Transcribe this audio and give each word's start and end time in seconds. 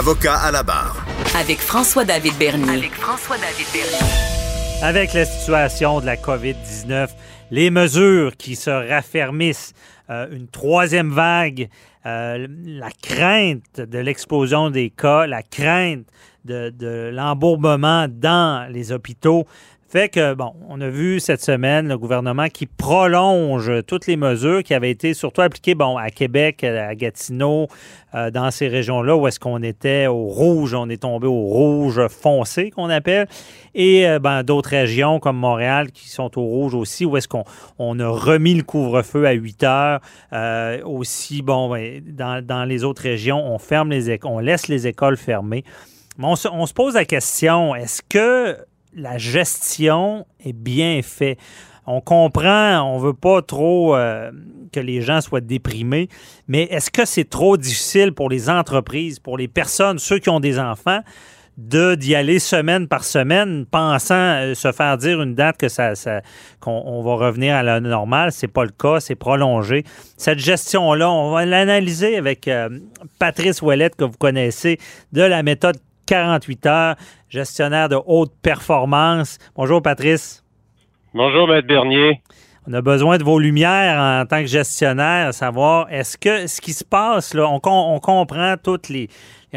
Avocat 0.00 0.36
à 0.36 0.50
la 0.50 0.62
barre. 0.62 1.04
Avec 1.38 1.58
François-David 1.58 2.32
Bernier. 2.38 2.70
Avec 2.70 2.94
François-David 2.94 3.66
Bernier. 3.70 4.82
Avec 4.82 5.12
la 5.12 5.26
situation 5.26 6.00
de 6.00 6.06
la 6.06 6.16
COVID-19, 6.16 7.10
les 7.50 7.70
mesures 7.70 8.34
qui 8.38 8.56
se 8.56 8.70
raffermissent, 8.70 9.74
euh, 10.08 10.26
une 10.32 10.48
troisième 10.48 11.10
vague, 11.10 11.68
euh, 12.06 12.46
la 12.64 12.88
crainte 13.02 13.78
de 13.78 13.98
l'explosion 13.98 14.70
des 14.70 14.88
cas, 14.88 15.26
la 15.26 15.42
crainte 15.42 16.06
de, 16.46 16.70
de 16.70 17.10
l'embourbement 17.12 18.06
dans 18.08 18.72
les 18.72 18.92
hôpitaux, 18.92 19.46
fait 19.90 20.08
que, 20.08 20.34
bon, 20.34 20.52
on 20.68 20.80
a 20.80 20.88
vu 20.88 21.18
cette 21.18 21.42
semaine 21.42 21.88
le 21.88 21.98
gouvernement 21.98 22.46
qui 22.46 22.66
prolonge 22.66 23.72
toutes 23.88 24.06
les 24.06 24.16
mesures 24.16 24.62
qui 24.62 24.72
avaient 24.72 24.92
été 24.92 25.14
surtout 25.14 25.40
appliquées, 25.40 25.74
bon, 25.74 25.96
à 25.96 26.10
Québec, 26.10 26.62
à 26.62 26.94
Gatineau, 26.94 27.66
euh, 28.14 28.30
dans 28.30 28.52
ces 28.52 28.68
régions-là 28.68 29.16
où 29.16 29.26
est-ce 29.26 29.40
qu'on 29.40 29.64
était 29.64 30.06
au 30.06 30.26
rouge, 30.26 30.74
on 30.74 30.88
est 30.88 31.02
tombé 31.02 31.26
au 31.26 31.40
rouge 31.40 32.06
foncé 32.06 32.70
qu'on 32.70 32.88
appelle, 32.88 33.26
et 33.74 34.06
euh, 34.06 34.20
ben, 34.20 34.44
d'autres 34.44 34.70
régions 34.70 35.18
comme 35.18 35.36
Montréal 35.36 35.90
qui 35.90 36.08
sont 36.08 36.38
au 36.38 36.44
rouge 36.44 36.76
aussi, 36.76 37.04
où 37.04 37.16
est-ce 37.16 37.26
qu'on 37.26 37.42
on 37.80 37.98
a 37.98 38.08
remis 38.08 38.54
le 38.54 38.62
couvre-feu 38.62 39.26
à 39.26 39.32
8 39.32 39.64
heures. 39.64 40.00
Euh, 40.32 40.80
aussi, 40.84 41.42
bon, 41.42 41.68
ben, 41.68 42.00
dans, 42.06 42.46
dans, 42.46 42.64
les 42.64 42.84
autres 42.84 43.02
régions, 43.02 43.44
on 43.44 43.58
ferme 43.58 43.90
les 43.90 44.20
on 44.22 44.38
laisse 44.38 44.68
les 44.68 44.86
écoles 44.86 45.16
fermées. 45.16 45.64
Mais 46.16 46.26
on 46.26 46.36
se, 46.36 46.46
on 46.46 46.66
se 46.66 46.74
pose 46.74 46.94
la 46.94 47.04
question, 47.04 47.74
est-ce 47.74 48.02
que 48.08 48.56
la 48.94 49.18
gestion 49.18 50.26
est 50.44 50.52
bien 50.52 51.00
faite. 51.02 51.38
On 51.86 52.00
comprend, 52.00 52.82
on 52.82 52.98
veut 52.98 53.14
pas 53.14 53.42
trop 53.42 53.96
euh, 53.96 54.30
que 54.72 54.80
les 54.80 55.00
gens 55.00 55.20
soient 55.20 55.40
déprimés, 55.40 56.08
mais 56.46 56.64
est-ce 56.64 56.90
que 56.90 57.04
c'est 57.04 57.28
trop 57.28 57.56
difficile 57.56 58.12
pour 58.12 58.28
les 58.28 58.50
entreprises, 58.50 59.18
pour 59.18 59.38
les 59.38 59.48
personnes, 59.48 59.98
ceux 59.98 60.18
qui 60.18 60.28
ont 60.28 60.40
des 60.40 60.58
enfants, 60.58 61.00
de 61.56 61.94
d'y 61.94 62.14
aller 62.14 62.38
semaine 62.38 62.88
par 62.88 63.04
semaine, 63.04 63.66
pensant 63.66 64.14
euh, 64.14 64.54
se 64.54 64.72
faire 64.72 64.96
dire 64.96 65.20
une 65.20 65.34
date 65.34 65.56
que 65.58 65.68
ça, 65.68 65.92
qu'on 66.60 67.02
va 67.02 67.14
revenir 67.14 67.54
à 67.54 67.62
la 67.62 67.80
normale, 67.80 68.32
c'est 68.32 68.48
pas 68.48 68.64
le 68.64 68.70
cas, 68.70 69.00
c'est 69.00 69.14
prolongé. 69.14 69.84
Cette 70.16 70.38
gestion-là, 70.38 71.10
on 71.10 71.32
va 71.32 71.44
l'analyser 71.44 72.16
avec 72.16 72.48
euh, 72.48 72.68
Patrice 73.18 73.62
Ouellette 73.62 73.96
que 73.96 74.04
vous 74.04 74.16
connaissez 74.18 74.78
de 75.12 75.22
la 75.22 75.42
méthode 75.42 75.76
48 76.06 76.66
heures, 76.66 76.96
gestionnaire 77.30 77.88
de 77.88 77.96
haute 78.04 78.32
performance. 78.42 79.38
Bonjour, 79.56 79.80
Patrice. 79.80 80.44
Bonjour, 81.14 81.48
Maître 81.48 81.66
Bernier. 81.66 82.20
On 82.68 82.74
a 82.74 82.82
besoin 82.82 83.16
de 83.16 83.24
vos 83.24 83.38
lumières 83.38 83.98
en 83.98 84.26
tant 84.26 84.42
que 84.42 84.46
gestionnaire, 84.46 85.28
à 85.28 85.32
savoir, 85.32 85.90
est-ce 85.90 86.18
que 86.18 86.46
ce 86.46 86.60
qui 86.60 86.74
se 86.74 86.84
passe, 86.84 87.32
là, 87.32 87.48
on, 87.48 87.60
on 87.64 88.00
comprend 88.00 88.56
toutes 88.62 88.90
les, 88.90 89.08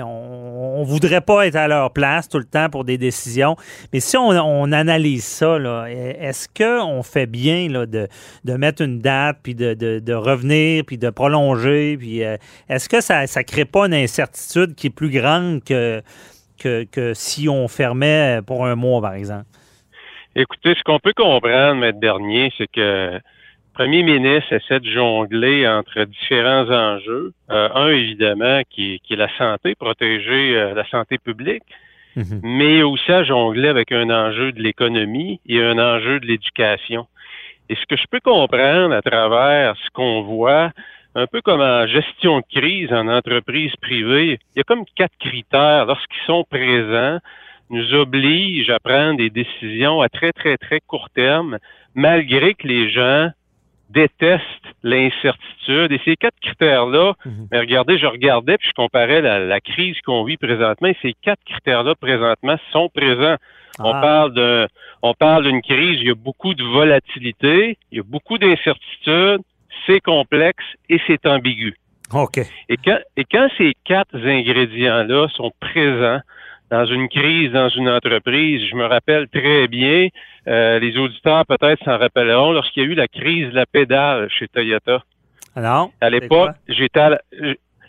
on, 0.02 0.80
ne 0.80 0.86
voudrait 0.86 1.22
pas 1.22 1.46
être 1.46 1.56
à 1.56 1.68
leur 1.68 1.92
place 1.92 2.28
tout 2.28 2.40
le 2.40 2.46
temps 2.46 2.70
pour 2.70 2.84
des 2.84 2.98
décisions. 2.98 3.56
Mais 3.92 4.00
si 4.00 4.18
on, 4.18 4.72
analyse 4.72 5.24
ça, 5.24 5.58
est-ce 5.90 6.48
qu'on 6.48 7.04
fait 7.04 7.28
bien 7.28 7.70
là, 7.70 7.86
de, 7.86 8.08
mettre 8.46 8.82
une 8.82 9.00
date, 9.00 9.38
puis 9.44 9.54
de, 9.54 10.14
revenir, 10.14 10.84
puis 10.86 10.98
de 10.98 11.10
prolonger? 11.10 11.98
Puis 11.98 12.24
euh, 12.24 12.38
est-ce 12.70 12.90
que 12.90 13.02
ça 13.02 13.24
ne 13.24 13.42
crée 13.44 13.66
pas 13.66 13.86
une 13.86 13.94
incertitude 13.94 14.76
qui 14.76 14.88
est 14.88 14.92
plus 14.92 15.12
grande 15.12 15.64
que, 15.64 16.02
que, 16.64 17.14
si 17.14 17.50
on 17.50 17.68
fermait 17.68 18.40
pour 18.46 18.66
un 18.66 18.76
mois, 18.76 19.02
par 19.02 19.14
exemple? 19.14 19.46
Écoutez, 20.36 20.74
ce 20.76 20.84
qu'on 20.84 21.00
peut 21.00 21.14
comprendre, 21.16 21.76
Maître 21.76 22.00
Dernier, 22.00 22.52
c'est 22.58 22.72
que 22.72 23.14
le 23.14 23.22
premier 23.74 24.04
ministre 24.04 24.54
essaie 24.54 24.80
de 24.80 24.90
jongler 24.90 25.68
entre 25.68 26.04
différents 26.06 26.70
enjeux. 26.70 27.34
Euh, 27.52 27.70
un, 27.74 27.90
évidemment, 27.90 28.62
qui 28.70 29.00
est, 29.10 29.16
la 29.16 29.30
santé, 29.38 29.76
protéger 29.76 30.56
euh, 30.56 30.74
la 30.74 30.88
santé 30.90 31.18
publique, 31.18 31.64
mhm. 32.16 32.40
mais 32.44 32.82
aussi 32.82 33.12
à 33.12 33.24
jongler 33.24 33.68
avec 33.68 33.92
un 33.92 34.10
enjeu 34.10 34.52
de 34.52 34.62
l'économie 34.62 35.40
et 35.48 35.62
un 35.62 35.78
enjeu 35.78 36.20
de 36.20 36.26
l'éducation. 36.26 37.08
Et 37.70 37.76
ce 37.76 37.86
que 37.86 37.96
je 37.96 38.06
peux 38.10 38.20
comprendre 38.20 38.94
à 38.94 39.02
travers 39.02 39.76
ce 39.78 39.90
qu'on 39.92 40.24
voit, 40.24 40.72
un 41.16 41.28
peu 41.28 41.42
comme 41.42 41.62
en 41.62 41.86
gestion 41.88 42.40
de 42.40 42.60
crise 42.60 42.92
en 42.92 43.08
entreprise 43.08 43.76
privée, 43.82 44.40
il 44.56 44.58
y 44.58 44.62
a 44.62 44.64
comme 44.64 44.86
quatre 44.96 45.16
critères 45.20 45.86
lorsqu'ils 45.86 46.26
sont 46.26 46.44
présents 46.44 47.20
nous 47.70 47.94
obligent 47.94 48.70
à 48.70 48.80
prendre 48.80 49.18
des 49.18 49.30
décisions 49.30 50.02
à 50.02 50.10
très, 50.10 50.32
très, 50.32 50.58
très 50.58 50.80
court 50.80 51.10
terme, 51.10 51.58
malgré 51.96 52.54
que 52.54 52.68
les 52.68 52.90
gens 52.90 53.30
détestent 53.90 54.42
l'incertitude. 54.84 55.92
Et 55.92 56.02
ces 56.04 56.16
quatre 56.16 56.40
critères-là, 56.42 57.14
mais 57.52 57.60
regardez, 57.60 57.98
je 57.98 58.08
regardais 58.08 58.58
puis 58.58 58.68
je 58.68 58.74
comparais 58.74 59.22
la, 59.22 59.62
crise 59.62 60.00
qu'on 60.02 60.24
vit 60.24 60.38
présentement 60.38 60.88
et 60.88 60.98
ces 61.02 61.14
quatre 61.22 61.44
critères-là 61.46 61.96
présentement 61.96 62.58
sont 62.72 62.90
présents. 62.90 63.38
On 63.80 63.92
ah. 63.92 64.02
parle 64.02 64.34
de, 64.34 64.68
on 65.02 65.14
parle 65.14 65.46
d'une 65.46 65.62
crise, 65.62 66.00
il 66.00 66.08
y 66.08 66.12
a 66.12 66.16
beaucoup 66.16 66.54
de 66.54 66.64
volatilité, 66.64 67.78
il 67.92 67.98
y 67.98 68.00
a 68.00 68.04
beaucoup 68.04 68.38
d'incertitudes, 68.38 69.42
c'est 69.86 70.00
complexe 70.00 70.64
et 70.90 71.00
c'est 71.08 71.26
ambigu. 71.26 71.76
OK. 72.14 72.40
Et 72.70 72.78
quand, 72.78 73.00
et 73.18 73.26
quand 73.26 73.48
ces 73.58 73.74
quatre 73.86 74.16
ingrédients-là 74.16 75.28
sont 75.30 75.52
présents 75.60 76.20
dans 76.70 76.86
une 76.86 77.08
crise, 77.08 77.52
dans 77.52 77.70
une 77.70 77.90
entreprise, 77.90 78.68
je 78.70 78.76
me 78.76 78.86
rappelle 78.86 79.28
très 79.28 79.68
bien, 79.68 80.08
euh, 80.48 80.80
les 80.80 80.98
auditeurs 80.98 81.46
peut-être 81.46 81.84
s'en 81.84 81.98
rappelleront, 81.98 82.52
lorsqu'il 82.52 82.84
y 82.84 82.86
a 82.86 82.90
eu 82.90 82.96
la 82.96 83.08
crise 83.08 83.50
de 83.50 83.56
la 83.56 83.66
pédale 83.66 84.30
chez 84.30 84.48
Toyota. 84.48 85.04
Alors? 85.56 85.92
À 86.02 86.10
l'époque, 86.10 86.56
j'étais 86.68 87.00
à 87.00 87.10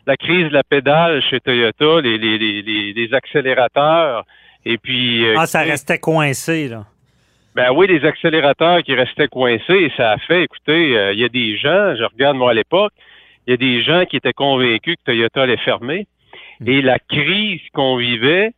la, 0.06 0.16
crise 0.16 0.48
de 0.48 0.52
la 0.52 0.62
pédale 0.62 1.22
chez 1.22 1.40
Toyota, 1.40 2.00
les, 2.02 2.18
les, 2.18 2.38
les, 2.38 2.92
les 2.92 3.14
accélérateurs, 3.14 4.24
et 4.66 4.76
puis... 4.76 5.26
Euh, 5.26 5.34
ah, 5.38 5.46
ça 5.46 5.62
restait 5.62 5.98
coincé, 5.98 6.68
là. 6.68 6.84
Ben 7.54 7.70
oui, 7.72 7.86
les 7.86 8.04
accélérateurs 8.04 8.82
qui 8.82 8.94
restaient 8.94 9.28
coincés, 9.28 9.92
ça 9.96 10.12
a 10.12 10.18
fait, 10.18 10.42
écoutez, 10.42 10.98
euh, 10.98 11.12
il 11.12 11.20
y 11.20 11.24
a 11.24 11.28
des 11.28 11.56
gens, 11.56 11.94
je 11.94 12.02
regarde 12.02 12.36
moi 12.36 12.50
à 12.50 12.54
l'époque, 12.54 12.92
il 13.46 13.52
y 13.52 13.54
a 13.54 13.56
des 13.56 13.82
gens 13.82 14.04
qui 14.06 14.16
étaient 14.16 14.32
convaincus 14.32 14.96
que 14.96 15.04
Toyota 15.04 15.42
allait 15.42 15.56
fermer. 15.58 16.08
Hmm. 16.58 16.68
Et 16.68 16.82
la 16.82 16.98
crise 16.98 17.60
qu'on 17.72 17.96
vivait 17.96 18.54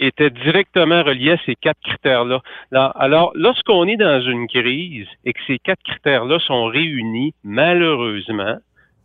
était 0.00 0.30
directement 0.30 1.04
reliée 1.04 1.32
à 1.32 1.38
ces 1.46 1.54
quatre 1.54 1.80
critères-là. 1.80 2.42
Alors, 2.72 3.30
lorsqu'on 3.34 3.86
est 3.86 3.96
dans 3.96 4.20
une 4.20 4.48
crise 4.48 5.06
et 5.24 5.32
que 5.32 5.40
ces 5.46 5.58
quatre 5.60 5.82
critères-là 5.84 6.40
sont 6.40 6.64
réunis, 6.64 7.34
malheureusement, 7.44 8.56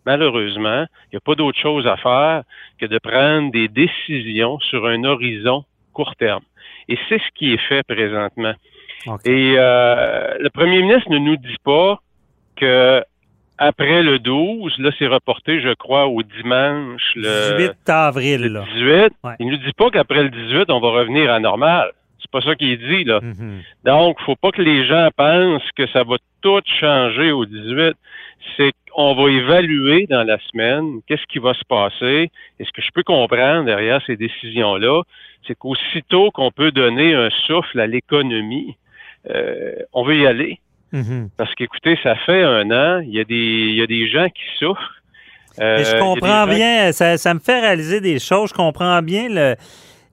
malheureusement, 0.07 0.85
il 1.05 1.13
n'y 1.13 1.17
a 1.17 1.21
pas 1.21 1.35
d'autre 1.35 1.59
chose 1.59 1.85
à 1.85 1.97
faire 1.97 2.43
que 2.79 2.87
de 2.87 2.97
prendre 2.97 3.51
des 3.51 3.67
décisions 3.67 4.59
sur 4.59 4.87
un 4.87 5.03
horizon 5.03 5.63
court 5.93 6.15
terme. 6.15 6.43
Et 6.89 6.97
c'est 7.07 7.19
ce 7.19 7.31
qui 7.35 7.53
est 7.53 7.61
fait 7.69 7.83
présentement. 7.83 8.53
Et 9.25 9.55
euh, 9.57 10.35
le 10.39 10.49
premier 10.49 10.81
ministre 10.81 11.09
ne 11.09 11.17
nous 11.17 11.37
dit 11.37 11.57
pas 11.63 11.99
que 12.55 13.03
après 13.57 14.01
le 14.01 14.17
12, 14.17 14.79
là, 14.79 14.89
c'est 14.97 15.05
reporté, 15.05 15.61
je 15.61 15.73
crois, 15.75 16.07
au 16.07 16.23
dimanche. 16.23 17.11
Le 17.15 17.57
18 17.57 17.89
avril, 17.89 18.41
là. 18.45 18.65
18. 18.73 19.13
Il 19.39 19.47
nous 19.47 19.57
dit 19.57 19.73
pas 19.77 19.91
qu'après 19.91 20.23
le 20.23 20.29
18, 20.29 20.71
on 20.71 20.79
va 20.79 20.89
revenir 20.89 21.31
à 21.31 21.39
normal. 21.39 21.91
C'est 22.19 22.31
pas 22.31 22.41
ça 22.41 22.55
qu'il 22.55 22.77
dit, 22.79 23.03
là. 23.03 23.19
Mm-hmm. 23.19 23.85
Donc, 23.85 24.19
faut 24.21 24.35
pas 24.35 24.51
que 24.51 24.63
les 24.63 24.85
gens 24.87 25.09
pensent 25.15 25.69
que 25.75 25.85
ça 25.87 26.03
va 26.03 26.15
tout 26.41 26.61
changer 26.79 27.31
au 27.31 27.45
18. 27.45 27.93
C'est 28.57 28.71
qu'on 28.91 29.13
va 29.13 29.29
évaluer 29.29 30.07
dans 30.07 30.23
la 30.23 30.39
semaine 30.51 31.01
qu'est-ce 31.07 31.25
qui 31.27 31.37
va 31.37 31.53
se 31.53 31.63
passer. 31.65 32.31
Et 32.59 32.65
ce 32.65 32.71
que 32.71 32.81
je 32.81 32.89
peux 32.95 33.03
comprendre 33.03 33.65
derrière 33.65 34.01
ces 34.07 34.17
décisions-là, 34.17 35.03
c'est 35.45 35.55
qu'aussitôt 35.55 36.31
qu'on 36.31 36.49
peut 36.49 36.71
donner 36.71 37.13
un 37.13 37.29
souffle 37.45 37.79
à 37.79 37.85
l'économie, 37.85 38.75
euh, 39.29 39.75
on 39.93 40.03
veut 40.03 40.17
y 40.17 40.25
aller. 40.25 40.59
Mm-hmm. 40.93 41.29
Parce 41.37 41.53
qu'écoutez, 41.55 41.97
ça 42.03 42.15
fait 42.15 42.43
un 42.43 42.69
an, 42.71 42.99
il 42.99 43.13
y 43.13 43.19
a 43.19 43.23
des, 43.23 43.35
il 43.35 43.75
y 43.75 43.81
a 43.81 43.87
des 43.87 44.09
gens 44.09 44.27
qui 44.27 44.43
souffrent. 44.59 45.01
Euh, 45.59 45.83
je 45.83 45.99
comprends 45.99 46.47
bien, 46.47 46.91
ça, 46.91 47.17
ça, 47.17 47.33
me 47.33 47.39
fait 47.39 47.59
réaliser 47.59 47.99
des 47.99 48.19
choses. 48.19 48.49
Je 48.49 48.53
comprends 48.53 49.01
bien 49.01 49.27
le, 49.29 49.55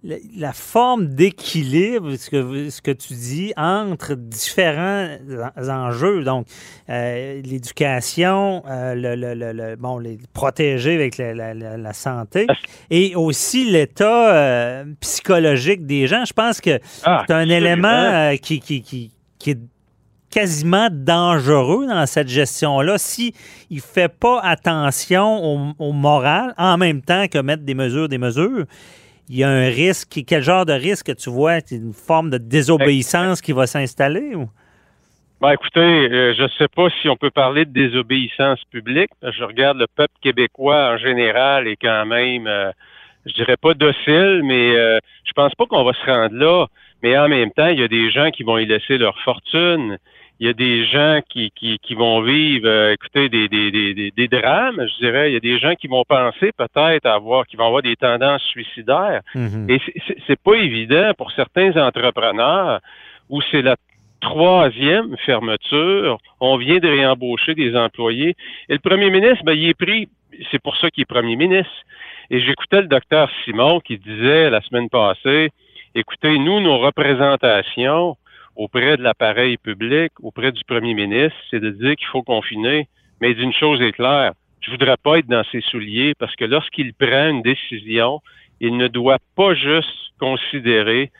la, 0.05 0.53
forme 0.53 1.09
d'équilibre, 1.09 2.15
ce 2.17 2.31
que, 2.31 2.71
ce 2.71 2.81
que 2.81 2.91
tu 2.91 3.15
dis, 3.15 3.53
entre 3.57 4.15
différents 4.15 5.09
enjeux. 5.57 6.23
Donc, 6.23 6.47
euh, 6.89 7.43
l'éducation, 7.43 8.63
euh, 8.69 8.95
le, 8.95 9.35
le, 9.35 9.77
bon, 9.77 9.99
les 9.99 10.19
protéger 10.33 10.95
avec 10.95 11.19
la, 11.19 11.93
santé 11.93 12.47
et 12.91 13.17
aussi 13.17 13.71
l'état 13.71 14.35
euh, 14.35 14.85
psychologique 15.01 15.87
des 15.87 16.07
gens. 16.07 16.25
Je 16.25 16.33
pense 16.33 16.61
que 16.61 16.79
ah, 17.05 17.25
c'est 17.27 17.35
un 17.35 17.49
élément 17.49 18.37
qui, 18.41 18.61
qui, 18.61 18.83
qui, 18.83 19.11
qui 19.39 19.51
est 19.51 19.59
quasiment 20.31 20.89
dangereux 20.93 21.87
dans 21.87 22.07
cette 22.07 22.29
gestion-là 22.29 22.99
s'il 22.99 23.33
ne 23.71 23.81
fait 23.81 24.09
pas 24.09 24.41
attention 24.41 25.75
au, 25.79 25.93
moral 25.93 26.55
en 26.59 26.77
même 26.77 27.03
temps 27.03 27.27
que 27.29 27.39
mettre 27.39 27.63
des 27.65 27.75
mesures, 27.75 28.09
des 28.09 28.19
mesures. 28.19 28.65
Il 29.29 29.37
y 29.37 29.45
a 29.45 29.49
un 29.49 29.69
risque. 29.69 30.21
Quel 30.27 30.43
genre 30.43 30.65
de 30.65 30.73
risque 30.73 31.15
tu 31.17 31.31
vois? 31.31 31.59
Une 31.71 31.93
forme 31.93 32.31
de 32.31 32.39
désobéissance 32.39 33.41
qui 33.41 33.53
va 33.53 33.67
s'installer? 33.67 34.35
Ou? 34.35 34.49
Ben, 35.41 35.53
écoutez, 35.53 35.81
euh, 35.81 36.35
je 36.37 36.43
ne 36.43 36.49
sais 36.59 36.67
pas 36.67 36.89
si 37.01 37.09
on 37.09 37.17
peut 37.17 37.31
parler 37.31 37.65
de 37.65 37.71
désobéissance 37.71 38.65
publique. 38.73 39.11
Je 39.23 39.45
regarde 39.45 39.79
le 39.79 39.87
peuple 39.87 40.15
québécois 40.21 40.95
en 40.95 40.97
général 40.99 41.69
et 41.69 41.77
quand 41.77 42.07
même, 42.07 42.49
euh, 42.49 42.73
je 43.25 43.35
dirais 43.35 43.57
pas 43.57 43.75
docile, 43.75 44.43
mais 44.45 44.75
euh, 44.75 44.99
je 45.25 45.33
pense 45.33 45.55
pas 45.55 45.67
qu'on 45.67 45.85
va 45.85 45.93
se 45.93 46.05
rendre 46.07 46.35
là. 46.35 46.67
Mais 47.05 47.17
en 47.17 47.29
même 47.29 47.53
temps, 47.53 47.69
il 47.69 47.79
y 47.79 47.85
a 47.85 47.89
des 47.89 48.11
gens 48.11 48.31
qui 48.31 48.43
vont 48.43 48.59
y 48.59 48.67
laisser 48.67 48.99
leur 48.99 49.17
fortune 49.21 49.99
il 50.41 50.47
y 50.47 50.51
a 50.51 50.53
des 50.53 50.85
gens 50.85 51.21
qui, 51.29 51.51
qui, 51.51 51.79
qui 51.81 51.95
vont 51.95 52.23
vivre, 52.23 52.69
euh, 52.69 52.93
écoutez, 52.93 53.29
des, 53.29 53.49
des, 53.49 53.71
des, 53.73 54.13
des, 54.13 54.29
drames, 54.29 54.87
je 54.87 55.05
dirais. 55.05 55.31
Il 55.31 55.35
y 55.35 55.37
a 55.37 55.41
des 55.41 55.59
gens 55.59 55.75
qui 55.75 55.89
vont 55.89 56.05
penser 56.05 56.53
peut-être 56.57 57.07
avoir, 57.07 57.47
qui 57.47 57.57
vont 57.57 57.67
avoir 57.67 57.83
des 57.83 57.97
tendances 57.97 58.43
suicidaires. 58.43 59.23
Mm-hmm. 59.35 59.71
Et 59.71 59.81
c'est 60.27 60.41
pas 60.41 60.55
évident 60.55 61.13
pour 61.19 61.33
certains 61.33 61.77
entrepreneurs 61.77 62.81
où 63.29 63.41
c'est 63.51 63.63
la 63.63 63.77
troisième 64.21 65.17
fermeture. 65.27 66.19
On 66.41 66.57
vient 66.57 66.79
de 66.79 66.89
réembaucher 66.89 67.55
des 67.55 67.75
employés. 67.77 68.37
Et 68.69 68.75
le 68.75 68.79
premier 68.79 69.11
ministre, 69.11 69.45
ben, 69.45 69.55
il 69.55 69.69
est 69.69 69.75
pris, 69.75 70.09
c'est 70.51 70.63
pour 70.63 70.77
ça 70.77 70.91
qu'il 70.91 71.03
est 71.03 71.07
premier 71.07 71.37
ministre. 71.37 71.73
Et 72.31 72.41
j'écoutais 72.41 72.83
le 72.83 72.89
docteur 72.89 73.29
Simon 73.45 73.81
qui 73.81 73.99
disait 73.99 74.51
la 74.51 74.61
semaine 74.61 74.89
passée, 74.89 75.51
écoutez, 75.95 76.39
nous, 76.39 76.61
nos 76.61 76.79
représentations, 76.79 78.17
auprès 78.59 78.97
de 78.97 79.03
l'appareil 79.03 79.57
public, 79.57 80.13
auprès 80.21 80.53
du 80.53 80.63
premier 80.65 80.93
ministre, 80.93 81.39
c'est 81.51 81.61
de 81.61 81.71
dire 81.71 81.97
qu'il 81.97 82.09
faut 82.09 82.23
confiner. 82.23 82.89
Mais 83.21 83.33
d'une 83.35 83.53
chose 83.53 83.81
est 83.81 83.93
claire, 83.93 84.33
je 84.61 84.71
voudrais 84.71 84.97
pas 85.03 85.19
être 85.19 85.29
dans 85.29 85.45
ses 85.51 85.61
souliers 85.63 86.13
parce 86.19 86.35
que 86.37 86.45
lorsqu'il 86.45 86.93
prend 86.93 87.29
une 87.29 87.43
décision, 87.43 88.21
il 88.61 88.77
ne 88.77 88.89
doit 88.89 89.19
pas 89.37 89.55
juste 89.55 90.13
considérer 90.19 91.11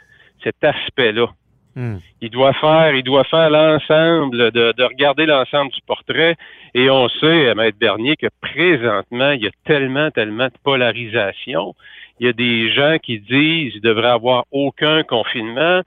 cet 0.43 0.63
aspect-là. 0.63 1.29
Hmm. 1.77 1.99
Il 2.21 2.31
doit 2.31 2.55
faire, 2.55 2.95
il 2.97 3.05
doit 3.05 3.23
faire 3.25 3.51
l'ensemble, 3.51 4.51
de, 4.51 4.73
de, 4.77 4.83
regarder 4.83 5.27
l'ensemble 5.27 5.71
du 5.71 5.81
portrait. 5.87 6.35
Et 6.75 6.91
on 6.91 7.09
sait, 7.09 7.55
Maître 7.55 7.79
Bernier, 7.79 8.17
que 8.17 8.27
présentement, 8.41 9.31
il 9.31 9.43
y 9.43 9.47
a 9.47 9.53
tellement, 9.65 10.11
tellement 10.11 10.47
de 10.47 10.59
polarisation. 10.65 11.77
Il 12.19 12.27
y 12.27 12.29
a 12.29 12.33
des 12.33 12.71
gens 12.71 12.97
qui 13.01 13.21
disent 13.21 13.75
qu'il 13.75 13.81
devrait 13.81 14.09
avoir 14.09 14.47
aucun 14.51 15.05
confinement 15.05 15.83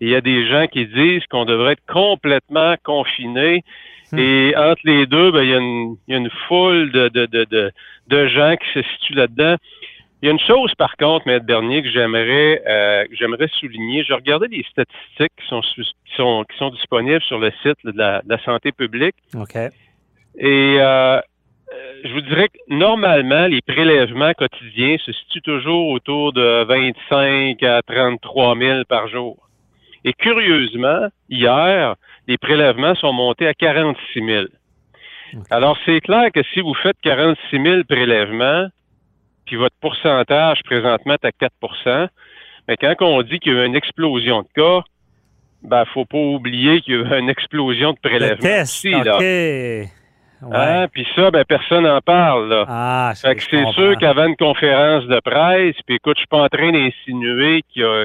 il 0.00 0.08
y 0.08 0.14
a 0.14 0.20
des 0.20 0.46
gens 0.48 0.66
qui 0.66 0.86
disent 0.86 1.26
qu'on 1.30 1.44
devrait 1.44 1.72
être 1.72 1.86
complètement 1.86 2.74
confiné. 2.82 3.64
Hmm. 4.12 4.18
Et 4.18 4.54
entre 4.56 4.82
les 4.84 5.06
deux, 5.06 5.32
ben, 5.32 5.42
il, 5.42 5.50
y 5.50 5.54
a 5.54 5.58
une, 5.58 5.96
il 6.06 6.12
y 6.12 6.14
a 6.14 6.18
une 6.18 6.30
foule 6.46 6.92
de, 6.92 7.08
de, 7.08 7.26
de, 7.26 7.72
de, 8.08 8.26
gens 8.28 8.56
qui 8.56 8.68
se 8.74 8.82
situent 8.90 9.14
là-dedans. 9.14 9.56
Il 10.22 10.26
y 10.26 10.28
a 10.28 10.32
une 10.32 10.40
chose, 10.40 10.72
par 10.76 10.96
contre, 10.96 11.26
Maître 11.26 11.44
Bernier, 11.44 11.82
que 11.82 11.90
j'aimerais 11.90 12.62
euh, 12.66 13.04
j'aimerais 13.12 13.48
souligner. 13.60 14.04
Je 14.04 14.14
regardais 14.14 14.48
les 14.48 14.64
statistiques 14.70 15.32
qui 15.40 15.46
sont, 15.48 15.60
qui 15.60 16.14
sont, 16.16 16.44
qui 16.50 16.56
sont 16.56 16.70
disponibles 16.70 17.22
sur 17.22 17.38
le 17.38 17.52
site 17.62 17.78
de 17.84 17.92
la, 17.96 18.22
santé 18.44 18.72
publique. 18.72 19.16
OK. 19.34 19.56
Et 20.38 20.76
euh, 20.78 21.20
je 22.04 22.12
vous 22.12 22.20
dirais 22.20 22.48
que 22.48 22.58
normalement, 22.68 23.46
les 23.46 23.60
prélèvements 23.60 24.32
quotidiens 24.34 24.96
se 25.04 25.12
situent 25.12 25.42
toujours 25.42 25.88
autour 25.88 26.32
de 26.32 26.64
25 26.64 27.62
à 27.62 27.82
33 27.82 28.58
000 28.58 28.84
par 28.88 29.08
jour. 29.08 29.45
Et 30.06 30.14
curieusement, 30.14 31.08
hier, 31.28 31.96
les 32.26 32.38
prélèvements 32.38 32.94
sont 32.94 33.12
montés 33.12 33.46
à 33.46 33.52
46 33.52 34.24
000. 34.24 34.44
Alors, 35.50 35.76
c'est 35.84 36.00
clair 36.00 36.30
que 36.32 36.42
si 36.54 36.60
vous 36.60 36.74
faites 36.74 36.96
46 37.02 37.60
000 37.60 37.84
prélèvements, 37.88 38.68
puis 39.44 39.56
votre 39.56 39.76
pourcentage 39.80 40.62
présentement 40.64 41.14
est 41.14 41.26
à 41.26 41.30
4% 41.30 42.08
mais 42.68 42.76
quand 42.76 42.94
on 43.00 43.22
dit 43.22 43.38
qu'il 43.38 43.52
y 43.52 43.56
a 43.56 43.62
eu 43.62 43.66
une 43.66 43.76
explosion 43.76 44.42
de 44.42 44.48
cas, 44.54 44.84
ben, 45.62 45.84
faut 45.92 46.04
pas 46.04 46.18
oublier 46.18 46.80
qu'il 46.80 46.94
y 46.94 46.96
a 46.96 47.00
eu 47.00 47.20
une 47.20 47.30
explosion 47.30 47.92
de 47.92 47.98
prélèvements 47.98 48.62
aussi, 48.62 48.90
là. 48.90 49.18
Hein? 50.52 50.86
Puis 50.92 51.06
ça, 51.16 51.30
ben 51.30 51.44
personne 51.44 51.84
n'en 51.84 52.00
parle. 52.00 52.50
Là. 52.50 52.64
Ah, 52.68 53.12
fait 53.16 53.36
que 53.36 53.42
c'est 53.42 53.66
sûr 53.72 53.96
qu'avant 53.98 54.26
une 54.26 54.36
conférence 54.36 55.04
de 55.06 55.18
presse, 55.20 55.76
puis 55.86 55.96
écoute, 55.96 56.16
je 56.16 56.20
suis 56.20 56.28
pas 56.28 56.42
en 56.42 56.48
train 56.48 56.72
d'insinuer 56.72 57.62
qu'il 57.72 57.82
y 57.82 57.84
a 57.84 58.04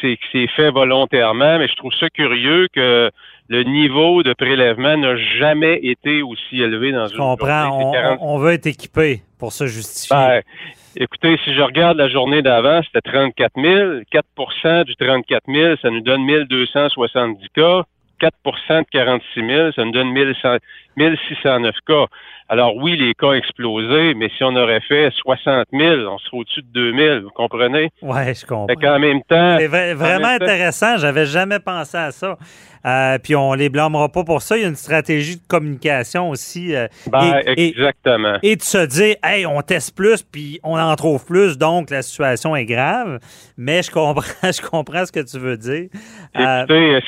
c'est 0.00 0.18
c'est 0.32 0.46
fait 0.48 0.70
volontairement, 0.70 1.58
mais 1.58 1.68
je 1.68 1.76
trouve 1.76 1.92
ça 1.94 2.08
curieux 2.10 2.68
que 2.72 3.10
le 3.48 3.62
niveau 3.64 4.22
de 4.22 4.32
prélèvement 4.32 4.96
n'a 4.96 5.16
jamais 5.16 5.78
été 5.82 6.22
aussi 6.22 6.60
élevé 6.60 6.92
dans 6.92 7.06
je 7.06 7.12
une 7.12 7.18
comprends. 7.18 8.16
On, 8.20 8.38
veut 8.38 8.52
être 8.52 8.66
équipé 8.66 9.22
pour 9.38 9.52
se 9.52 9.66
justifier. 9.66 10.16
Ben, 10.16 10.42
écoutez, 10.96 11.38
si 11.44 11.54
je 11.54 11.60
regarde 11.60 11.98
la 11.98 12.08
journée 12.08 12.40
d'avant, 12.40 12.80
c'était 12.82 13.10
34 13.10 13.52
000. 13.60 14.00
4% 14.38 14.84
du 14.84 14.96
34 14.96 15.42
000, 15.48 15.76
ça 15.82 15.90
nous 15.90 16.00
donne 16.00 16.22
1270 16.22 17.48
cas. 17.54 17.82
4% 18.20 18.78
de 18.78 18.86
46 18.90 19.46
000, 19.46 19.72
ça 19.72 19.84
nous 19.84 19.90
donne 19.90 20.12
1609 20.96 21.74
cas. 21.86 22.06
Alors 22.48 22.76
oui, 22.76 22.96
les 22.96 23.14
cas 23.14 23.28
ont 23.28 23.32
explosé, 23.32 24.14
mais 24.14 24.28
si 24.36 24.44
on 24.44 24.54
aurait 24.56 24.82
fait 24.82 25.10
60 25.10 25.68
000, 25.72 26.02
on 26.06 26.18
serait 26.18 26.36
au-dessus 26.36 26.62
de 26.62 26.92
2 26.92 26.96
000, 26.96 27.20
vous 27.22 27.30
comprenez? 27.30 27.90
Oui, 28.02 28.34
je 28.34 28.44
comprends. 28.44 28.66
Fait 28.66 28.98
même 28.98 29.22
temps... 29.22 29.56
C'est 29.58 29.68
vraiment 29.68 30.28
intéressant, 30.28 30.98
j'avais 30.98 31.26
jamais 31.26 31.60
pensé 31.60 31.96
à 31.96 32.10
ça. 32.10 32.36
Euh, 32.84 33.18
puis 33.22 33.36
on 33.36 33.54
les 33.54 33.68
blâmera 33.68 34.08
pas 34.08 34.24
pour 34.24 34.42
ça. 34.42 34.56
Il 34.56 34.62
y 34.62 34.64
a 34.64 34.68
une 34.68 34.74
stratégie 34.74 35.36
de 35.36 35.46
communication 35.46 36.30
aussi. 36.30 36.74
Euh, 36.74 36.88
ben, 37.06 37.40
exactement. 37.46 38.38
Et, 38.42 38.56
de 38.56 38.62
se 38.62 38.84
dire, 38.86 39.16
hey, 39.22 39.46
on 39.46 39.60
teste 39.62 39.96
plus, 39.96 40.22
puis 40.22 40.58
on 40.64 40.78
en 40.78 40.94
trouve 40.96 41.24
plus, 41.24 41.56
donc 41.58 41.90
la 41.90 42.02
situation 42.02 42.56
est 42.56 42.64
grave. 42.64 43.20
Mais 43.56 43.82
je 43.82 43.90
comprends, 43.90 44.22
je 44.42 44.60
comprends 44.60 45.06
ce 45.06 45.12
que 45.12 45.20
tu 45.20 45.38
veux 45.38 45.56
dire. 45.56 45.88
Euh, 46.36 47.00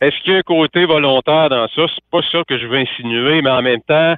est-ce 0.00 0.22
qu'il 0.22 0.32
y 0.32 0.36
a 0.36 0.38
un 0.38 0.42
côté 0.42 0.84
volontaire 0.84 1.48
dans 1.48 1.66
ça? 1.68 1.82
C'est 1.94 2.04
pas 2.10 2.20
ça 2.30 2.42
que 2.46 2.58
je 2.58 2.66
veux 2.66 2.75
insinuer, 2.76 3.42
mais 3.42 3.50
en 3.50 3.62
même 3.62 3.80
temps, 3.82 4.14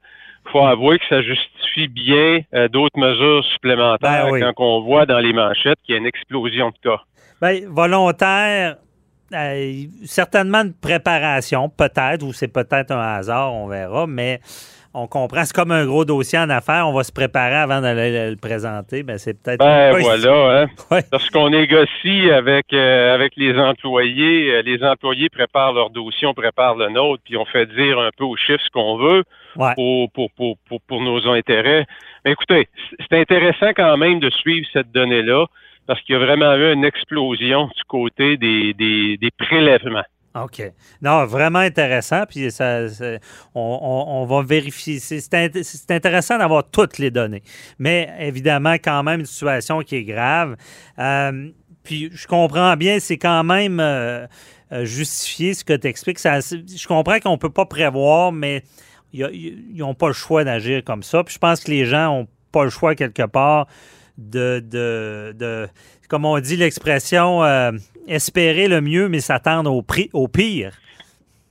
faut 0.52 0.64
avouer 0.64 0.98
que 0.98 1.04
ça 1.08 1.20
justifie 1.20 1.88
bien 1.88 2.40
d'autres 2.72 2.98
mesures 2.98 3.44
supplémentaires 3.52 4.30
ben 4.30 4.52
quand 4.54 4.64
on 4.64 4.80
voit 4.80 5.04
dans 5.04 5.18
les 5.18 5.34
manchettes 5.34 5.78
qu'il 5.84 5.94
y 5.94 5.98
a 5.98 6.00
une 6.00 6.06
explosion 6.06 6.70
de 6.70 6.76
cas. 6.82 7.02
Ben, 7.40 7.66
volontaire, 7.68 8.76
euh, 9.32 9.84
certainement 10.04 10.62
une 10.62 10.72
préparation, 10.72 11.68
peut-être, 11.68 12.22
ou 12.22 12.32
c'est 12.32 12.48
peut-être 12.48 12.90
un 12.92 13.16
hasard, 13.16 13.54
on 13.54 13.68
verra, 13.68 14.06
mais 14.06 14.40
on 14.98 15.06
comprend. 15.06 15.44
C'est 15.44 15.54
comme 15.54 15.70
un 15.70 15.86
gros 15.86 16.04
dossier 16.04 16.38
en 16.38 16.50
affaires. 16.50 16.88
On 16.88 16.92
va 16.92 17.04
se 17.04 17.12
préparer 17.12 17.54
avant 17.54 17.80
d'aller 17.80 18.30
le 18.30 18.36
présenter. 18.36 19.02
Ben, 19.02 19.18
c'est 19.18 19.34
peut-être. 19.34 19.58
Ben, 19.58 19.96
voilà. 19.98 20.62
Hein? 20.90 21.00
Lorsqu'on 21.12 21.50
négocie 21.50 22.30
avec, 22.30 22.72
euh, 22.72 23.14
avec 23.14 23.34
les 23.36 23.58
employés, 23.58 24.52
euh, 24.52 24.62
les 24.62 24.82
employés 24.82 25.28
préparent 25.28 25.72
leur 25.72 25.90
dossier, 25.90 26.26
on 26.26 26.34
prépare 26.34 26.76
le 26.76 26.88
nôtre, 26.88 27.22
puis 27.24 27.36
on 27.36 27.44
fait 27.44 27.66
dire 27.66 27.98
un 27.98 28.10
peu 28.16 28.24
aux 28.24 28.36
chiffres 28.36 28.62
ce 28.64 28.70
qu'on 28.70 28.96
veut 28.98 29.24
pour, 29.54 30.10
pour, 30.12 30.30
pour, 30.32 30.56
pour, 30.68 30.80
pour 30.80 31.00
nos 31.02 31.26
intérêts. 31.28 31.86
Mais 32.24 32.32
écoutez, 32.32 32.68
c'est 33.08 33.18
intéressant 33.18 33.70
quand 33.76 33.96
même 33.96 34.20
de 34.20 34.30
suivre 34.30 34.66
cette 34.72 34.92
donnée-là 34.92 35.46
parce 35.88 36.00
qu'il 36.02 36.12
y 36.12 36.16
a 36.16 36.24
vraiment 36.24 36.54
eu 36.54 36.72
une 36.72 36.84
explosion 36.84 37.66
du 37.66 37.84
côté 37.88 38.36
des, 38.36 38.74
des, 38.74 39.30
prélèvements. 39.38 40.04
OK. 40.44 40.72
Non, 41.02 41.24
vraiment 41.26 41.60
intéressant. 41.60 42.24
Puis 42.28 42.50
ça, 42.50 42.86
on, 43.54 44.26
va 44.28 44.42
vérifier. 44.42 44.98
C'est 45.00 45.90
intéressant 45.90 46.38
d'avoir 46.38 46.68
toutes 46.68 46.98
les 46.98 47.10
données. 47.10 47.42
Mais 47.78 48.12
évidemment, 48.18 48.74
quand 48.74 49.02
même, 49.02 49.20
une 49.20 49.26
situation 49.26 49.80
qui 49.80 49.96
est 49.96 50.04
grave. 50.04 50.56
Euh, 50.98 51.50
puis 51.82 52.10
je 52.12 52.26
comprends 52.26 52.76
bien, 52.76 53.00
c'est 53.00 53.16
quand 53.16 53.44
même 53.44 53.80
euh, 53.80 54.26
euh, 54.72 54.84
justifié 54.84 55.54
ce 55.54 55.64
que 55.64 55.72
tu 55.72 55.86
expliques. 55.86 56.18
je 56.18 56.86
comprends 56.86 57.18
qu'on 57.20 57.32
ne 57.32 57.36
peut 57.36 57.50
pas 57.50 57.66
prévoir, 57.66 58.32
mais 58.32 58.62
ils 59.12 59.76
n'ont 59.76 59.94
pas 59.94 60.08
le 60.08 60.12
choix 60.12 60.44
d'agir 60.44 60.84
comme 60.84 61.02
ça. 61.02 61.24
Puis 61.24 61.34
je 61.34 61.38
pense 61.38 61.60
que 61.60 61.70
les 61.70 61.86
gens 61.86 62.06
n'ont 62.06 62.28
pas 62.52 62.64
le 62.64 62.70
choix 62.70 62.94
quelque 62.94 63.26
part 63.26 63.66
de, 64.18 64.60
de, 64.60 65.68
comme 66.08 66.24
on 66.24 66.38
dit 66.40 66.56
l'expression, 66.56 67.44
euh, 67.44 67.70
espérer 68.06 68.68
le 68.68 68.80
mieux, 68.80 69.08
mais 69.08 69.20
s'attendre 69.20 69.72
au, 69.72 69.84
au 70.12 70.28
pire. 70.28 70.72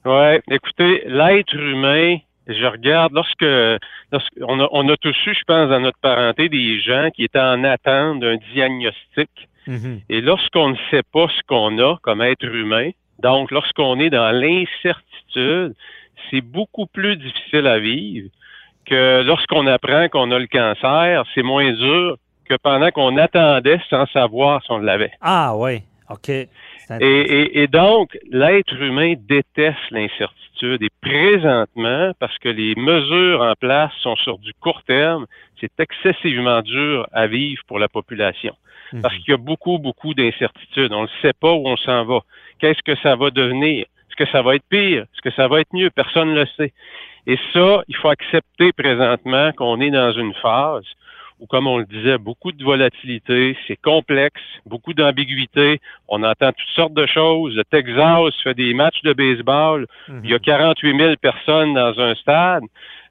Oui, 0.06 0.40
écoutez, 0.52 1.04
l'être 1.06 1.56
humain, 1.56 2.18
je 2.48 2.66
regarde, 2.66 3.14
lorsque, 3.14 3.80
lorsqu'on 4.12 4.60
a, 4.60 4.68
on 4.72 4.88
a 4.90 4.98
tous 4.98 5.16
eu, 5.26 5.34
je 5.34 5.44
pense, 5.46 5.70
dans 5.70 5.80
notre 5.80 6.00
parenté, 6.00 6.50
des 6.50 6.80
gens 6.80 7.10
qui 7.16 7.24
étaient 7.24 7.40
en 7.40 7.64
attente 7.64 8.20
d'un 8.20 8.38
diagnostic. 8.54 9.30
Mhm. 9.66 10.02
Et 10.10 10.22
lorsqu'on 10.22 10.70
ne 10.70 10.78
sait 10.92 11.04
pas 11.12 11.28
ce 11.28 11.42
qu'on 11.48 11.78
a 11.80 11.98
comme 12.02 12.22
être 12.22 12.46
humain, 12.46 12.92
donc 13.20 13.52
lorsqu'on 13.52 14.00
est 14.00 14.10
dans 14.10 14.32
l'incertitude, 14.32 15.76
c'est 16.30 16.42
beaucoup 16.42 16.86
plus 16.86 17.18
difficile 17.18 17.68
à 17.68 17.80
vivre 17.80 18.30
que 18.86 19.24
lorsqu'on 19.24 19.68
apprend 19.68 20.08
qu'on 20.08 20.32
a 20.32 20.40
le 20.40 20.48
cancer, 20.48 21.26
c'est 21.36 21.44
moins 21.44 21.72
dur 21.74 22.18
que 22.48 22.56
pendant 22.56 22.90
qu'on 22.92 23.18
attendait 23.18 23.80
sans 23.90 24.06
savoir 24.08 24.64
si 24.64 24.72
on 24.72 24.80
l'avait. 24.80 25.12
Ah 25.22 25.56
oui, 25.56 25.82
OK. 26.10 26.30
Et, 27.02 27.68
donc, 27.68 28.18
l'être 28.32 28.82
humain 28.82 29.16
déteste 29.18 29.78
l'incertitude. 29.92 30.82
Et 30.82 30.90
présentement, 31.02 32.12
parce 32.20 32.38
que 32.40 32.50
les 32.50 32.74
mesures 32.76 33.42
en 33.42 33.54
place 33.60 33.92
sont 34.02 34.16
sur 34.16 34.38
du 34.40 34.54
court 34.54 34.82
terme, 34.84 35.26
c'est 35.60 35.72
excessivement 35.80 36.62
dur 36.62 37.08
à 37.12 37.28
vivre 37.28 37.62
pour 37.68 37.78
la 37.78 37.88
population. 37.88 38.56
Mhm. 38.94 39.02
Parce 39.02 39.16
qu'il 39.18 39.32
y 39.32 39.34
a 39.34 39.38
beaucoup, 39.38 39.80
beaucoup 39.80 40.14
d'incertitudes. 40.14 40.94
On 40.94 41.04
ne 41.04 41.10
sait 41.22 41.34
pas 41.34 41.52
où 41.52 41.68
on 41.68 41.78
s'en 41.78 42.06
va. 42.06 42.22
Qu'est-ce 42.60 42.82
que 42.82 42.96
ça 43.04 43.16
va 43.16 43.30
devenir? 43.30 43.82
Est-ce 43.82 44.16
que 44.16 44.32
ça 44.32 44.42
va 44.42 44.56
être 44.56 44.66
pire? 44.70 45.02
Est-ce 45.02 45.22
que 45.22 45.32
ça 45.32 45.48
va 45.48 45.60
être 45.60 45.74
mieux? 45.74 45.90
Personne 45.90 46.34
ne 46.34 46.40
le 46.40 46.48
sait. 46.58 46.74
Et 47.28 47.38
ça, 47.54 47.84
il 47.88 47.96
faut 47.98 48.10
accepter 48.10 48.72
présentement 48.72 49.52
qu'on 49.52 49.82
est 49.82 49.92
dans 49.92 50.14
une 50.14 50.34
phase 50.36 50.86
où, 51.40 51.48
comme 51.48 51.68
on 51.68 51.78
le 51.78 51.86
disait, 51.86 52.18
beaucoup 52.18 52.52
de 52.52 52.64
volatilité, 52.64 53.56
c'est 53.68 53.76
complexe, 53.76 54.42
beaucoup 54.66 54.94
d'ambiguïté, 54.94 55.80
on 56.08 56.24
entend 56.24 56.52
toutes 56.52 56.76
sortes 56.76 56.94
de 56.94 57.06
choses. 57.06 57.56
Le 57.56 57.64
Texas 57.64 58.34
fait 58.44 58.54
des 58.54 58.74
matchs 58.74 59.02
de 59.04 59.14
baseball, 59.14 59.86
mhm. 60.08 60.22
il 60.24 60.30
y 60.32 60.34
a 60.34 60.40
48 60.40 60.98
000 60.98 61.14
personnes 61.22 61.74
dans 61.74 62.00
un 62.00 62.16
stade. 62.16 62.64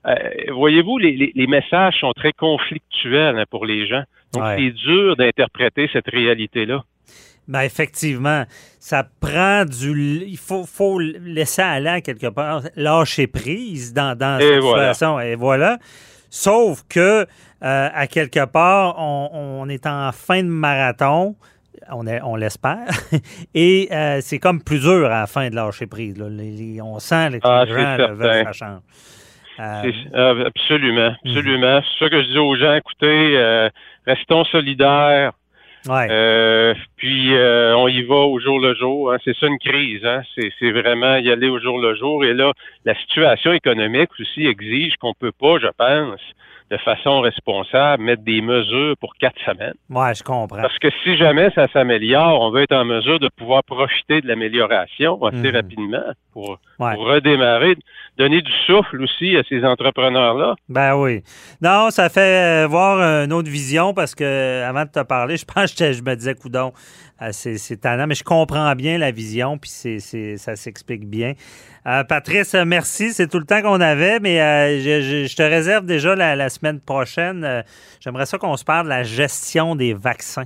Euh, 0.07 0.15
voyez-vous, 0.53 0.99
les, 0.99 1.47
messages 1.49 1.99
sont 2.01 2.13
très 2.13 2.33
conflictuels 2.33 3.39
hein, 3.39 3.45
pour 3.51 3.67
les 3.67 3.87
gens. 3.87 4.03
Donc, 4.35 4.45
c'est 4.57 4.71
dur 4.71 5.17
d'interpréter 5.17 5.89
cette 5.93 6.09
réalité-là. 6.09 6.85
Ben 7.49 7.61
effectivement, 7.61 8.45
ça 8.81 9.07
prend 9.21 9.65
du. 9.65 10.25
Il 10.27 10.37
faut, 10.37 10.65
faut 10.65 10.99
laisser 10.99 11.63
aller 11.63 12.03
quelque 12.03 12.27
part, 12.27 12.63
lâcher 12.75 13.29
prise 13.29 13.95
dans, 13.95 14.19
dans 14.19 14.41
cette 14.41 14.63
situation. 14.63 15.21
Et 15.21 15.37
voilà. 15.37 15.79
Sauf 16.37 16.83
que, 16.87 17.27
euh, 17.63 17.89
à 17.95 18.07
quelque 18.07 18.45
part, 18.45 18.97
on, 18.99 19.67
est 19.71 19.87
en 19.87 20.13
fin 20.13 20.43
de 20.43 20.49
marathon. 20.49 21.35
On, 21.91 22.07
on 22.07 22.37
l'espère. 22.37 22.89
Et 23.55 23.89
euh, 23.91 24.19
c'est 24.21 24.39
comme 24.39 24.63
plus 24.63 24.81
dur 24.81 25.07
à 25.07 25.21
la 25.21 25.27
fin 25.27 25.49
de 25.49 25.55
lâcher 25.55 25.87
prise. 25.87 26.21
on 26.21 26.99
sent 26.99 27.41
que 27.41 27.49
ah, 27.49 27.65
les 27.65 27.73
gens 27.73 28.15
veulent 28.15 28.45
ça 28.45 28.53
change. 28.53 28.81
Euh, 29.59 30.45
absolument, 30.45 31.15
absolument. 31.25 31.81
C'est 31.81 32.05
ça 32.05 32.11
que 32.11 32.23
je 32.23 32.29
dis 32.29 32.39
aux 32.39 32.57
gens, 32.57 32.75
écoutez, 32.75 33.71
restons 34.07 34.45
solidaires, 34.45 35.33
euh, 35.89 36.75
puis 36.97 37.35
euh, 37.35 37.77
on 37.77 37.89
y 37.89 38.03
va 38.03 38.15
au 38.15 38.39
jour 38.41 38.59
le 38.59 38.75
jour. 38.75 39.13
Hein. 39.13 39.19
C'est 39.25 39.37
ça 39.37 39.47
une 39.47 39.59
crise. 39.59 40.05
Hein. 40.05 40.23
C'est 40.37 40.71
vraiment 40.71 41.17
y 41.17 41.31
aller 41.31 41.49
au 41.49 41.61
jour 41.61 41.79
le 41.79 41.95
jour. 41.95 42.25
Et 42.25 42.35
là, 42.35 42.53
la 42.85 42.95
situation 42.95 43.53
économique 43.53 44.11
aussi 44.21 44.47
exige 44.47 44.97
qu'on 44.97 45.15
peut 45.15 45.33
pas, 45.33 45.59
je 45.59 45.69
pense, 45.77 46.21
de 46.71 46.77
façon 46.79 47.21
responsable, 47.21 48.03
mettre 48.03 48.23
des 48.23 48.41
mesures 48.41 48.97
pour 49.01 49.15
quatre 49.17 49.41
semaines. 49.45 49.75
Oui, 49.89 50.09
je 50.17 50.23
comprends. 50.23 50.63
Parce 50.63 50.79
que 50.79 50.89
si 51.05 51.17
jamais 51.17 51.51
ça 51.55 51.69
s'améliore, 51.73 52.41
on 52.41 52.51
va 52.51 52.63
être 52.63 52.75
en 52.75 52.85
mesure 52.85 53.21
de 53.21 53.29
pouvoir 53.29 53.63
profiter 53.63 54.21
de 54.21 54.27
l'amélioration 54.27 55.23
assez 55.25 55.37
mhm. 55.37 55.57
rapidement 55.57 56.13
pour, 56.37 56.59
redémarrer, 56.79 57.77
donner 58.19 58.43
du 58.43 58.53
souffle 58.67 59.01
aussi 59.03 59.37
à 59.37 59.43
ces 59.49 59.65
entrepreneurs-là. 59.65 60.55
Ben 60.69 60.95
oui. 60.95 61.23
Non, 61.63 61.89
ça 61.91 62.11
fait 62.11 62.65
euh, 62.65 62.67
voir 62.67 63.01
une 63.25 63.33
autre 63.33 63.49
vision 63.49 63.95
parce 63.95 64.15
que 64.15 64.63
avant 64.63 64.85
de 64.85 64.91
te 64.91 65.03
parler, 65.03 65.37
je 65.39 65.47
pense 65.47 65.73
que 65.73 65.93
je 65.93 66.03
me 66.03 66.15
disais, 66.15 66.35
coudon, 66.35 66.73
euh, 67.23 67.31
c'est 67.33 67.81
tannant, 67.81 68.07
mais 68.07 68.15
je 68.15 68.25
comprends 68.25 68.75
bien 68.75 68.99
la 68.99 69.11
vision, 69.11 69.57
puis 69.57 69.71
c'est 69.71 70.37
ça 70.37 70.57
s'explique 70.57 71.09
bien. 71.09 71.33
Euh, 71.87 72.05
Patrice, 72.05 72.55
merci. 72.67 73.13
C'est 73.13 73.29
tout 73.29 73.39
le 73.39 73.47
temps 73.47 73.63
qu'on 73.63 73.81
avait, 73.81 74.21
mais 74.21 74.41
euh, 74.41 75.27
je, 75.27 75.35
te 75.35 75.43
réserve 75.43 75.87
déjà 75.87 76.15
la, 76.15 76.49
semaine 76.51 76.81
prochaine. 76.81 77.65
J'aimerais 78.01 78.27
ça 78.27 78.37
qu'on 78.37 78.57
se 78.59 78.65
parle 78.65 78.85
de 78.85 78.91
la 78.91 79.05
gestion 79.05 79.77
des 79.77 79.95
vaccins. 79.95 80.45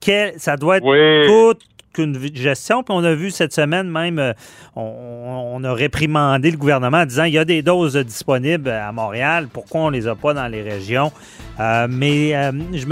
Quel, 0.00 0.38
ça 0.38 0.56
doit 0.56 0.76
être 0.76 1.26
tout 1.26 1.58
qu'une 1.96 2.18
gestion. 2.34 2.82
Puis 2.82 2.94
on 2.94 3.02
a 3.02 3.14
vu 3.14 3.30
cette 3.30 3.52
semaine 3.52 3.90
même, 3.90 4.18
euh, 4.18 4.32
on, 4.76 5.62
a 5.64 5.72
réprimandé 5.72 6.50
le 6.50 6.56
gouvernement 6.56 6.98
en 6.98 7.06
disant 7.06 7.24
il 7.24 7.32
y 7.32 7.38
a 7.38 7.44
des 7.44 7.62
doses 7.62 7.96
disponibles 7.96 8.68
à 8.68 8.92
Montréal, 8.92 9.48
pourquoi 9.52 9.82
on 9.82 9.90
les 9.90 10.06
a 10.06 10.14
pas 10.14 10.34
dans 10.34 10.46
les 10.46 10.62
régions? 10.62 11.10
Euh, 11.58 11.86
mais 11.88 12.36
euh, 12.36 12.52
je 12.72 12.86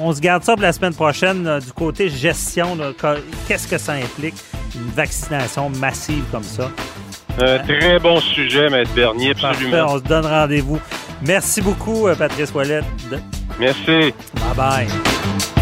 on, 0.00 0.12
se 0.12 0.20
garde 0.20 0.44
ça 0.44 0.54
pour 0.54 0.62
la 0.62 0.72
semaine 0.72 0.94
prochaine 0.94 1.58
du 1.58 1.72
côté 1.72 2.08
gestion. 2.08 2.78
Qu'est-ce 3.46 3.66
que 3.66 3.78
ça 3.78 3.94
implique, 3.94 4.36
une 4.74 4.90
vaccination 4.92 5.68
massive 5.68 6.24
comme 6.30 6.44
ça? 6.44 6.70
Un 7.40 7.58
très 7.58 7.98
bon 7.98 8.20
sujet, 8.20 8.68
Maître 8.68 8.92
Bernier, 8.94 9.30
absolument. 9.30 9.86
on 9.88 9.98
se 9.98 10.04
donne 10.04 10.26
rendez-vous. 10.26 10.80
Merci 11.22 11.60
beaucoup, 11.60 12.08
Patrice 12.16 12.52
Ouellet. 12.54 12.80
Merci. 13.58 14.12
Bye 14.34 14.56
bye. 14.56 15.57